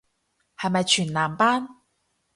[0.57, 1.67] 係咪全男班